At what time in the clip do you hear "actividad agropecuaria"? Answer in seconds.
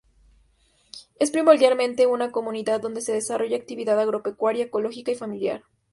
3.55-4.63